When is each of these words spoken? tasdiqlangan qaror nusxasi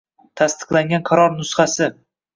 tasdiqlangan 0.41 1.05
qaror 1.11 1.37
nusxasi 1.37 1.91